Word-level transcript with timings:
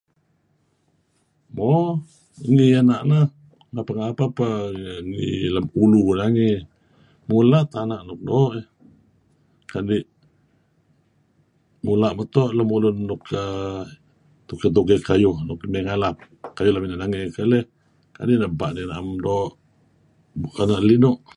Mo, 1.55 1.69
ngi 2.51 2.65
ena' 2.79 3.03
neh 3.09 3.25
apeh-apeh 3.79 4.29
peh 4.37 4.55
ngi 5.09 5.27
lem 5.55 5.65
ulu 5.83 5.99
nangey 6.19 6.55
mula' 7.29 7.69
tana' 7.73 8.01
nuk 8.07 8.19
doo' 8.27 8.51
eh 8.59 8.65
kadi' 9.71 10.07
mula' 11.85 12.15
meto 12.17 12.43
lemulun 12.57 12.97
nuk 13.09 13.21
err 13.41 13.85
towkey-towkey 14.47 14.99
kayuh 15.07 15.37
nuk 15.47 15.59
mey 15.73 15.83
ngalap 15.85 16.17
kayuh 16.55 16.73
lem 16.73 16.85
ineh 16.85 16.99
nangey 17.01 17.25
keleh 17.35 17.65
kadi' 18.15 18.37
neh 18.39 18.49
ebpa' 18.51 18.69
neh 18.75 18.85
na'em 18.89 19.07
doo', 19.25 19.51
tana' 20.55 20.85
linu'. 20.89 21.19